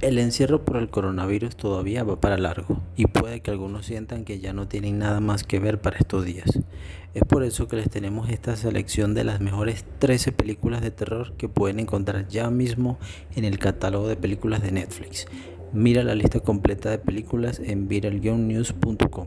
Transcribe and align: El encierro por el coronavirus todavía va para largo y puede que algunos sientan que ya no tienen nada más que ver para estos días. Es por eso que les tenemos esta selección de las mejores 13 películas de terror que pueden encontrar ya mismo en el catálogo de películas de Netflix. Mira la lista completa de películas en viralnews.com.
El 0.00 0.18
encierro 0.18 0.62
por 0.62 0.76
el 0.76 0.90
coronavirus 0.90 1.56
todavía 1.56 2.04
va 2.04 2.20
para 2.20 2.36
largo 2.36 2.82
y 2.96 3.06
puede 3.06 3.40
que 3.40 3.50
algunos 3.50 3.86
sientan 3.86 4.24
que 4.24 4.38
ya 4.38 4.52
no 4.52 4.68
tienen 4.68 4.98
nada 4.98 5.20
más 5.20 5.42
que 5.42 5.58
ver 5.58 5.80
para 5.80 5.96
estos 5.96 6.26
días. 6.26 6.60
Es 7.14 7.22
por 7.24 7.42
eso 7.42 7.66
que 7.66 7.76
les 7.76 7.88
tenemos 7.88 8.28
esta 8.28 8.56
selección 8.56 9.14
de 9.14 9.24
las 9.24 9.40
mejores 9.40 9.86
13 9.98 10.32
películas 10.32 10.82
de 10.82 10.90
terror 10.90 11.32
que 11.38 11.48
pueden 11.48 11.80
encontrar 11.80 12.28
ya 12.28 12.50
mismo 12.50 12.98
en 13.34 13.46
el 13.46 13.58
catálogo 13.58 14.06
de 14.06 14.16
películas 14.16 14.62
de 14.62 14.72
Netflix. 14.72 15.26
Mira 15.72 16.04
la 16.04 16.14
lista 16.14 16.40
completa 16.40 16.90
de 16.90 16.98
películas 16.98 17.58
en 17.58 17.88
viralnews.com. 17.88 19.26